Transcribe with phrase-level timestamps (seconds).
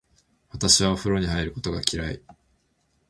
[0.49, 2.23] 私はお風呂に入ることが嫌い。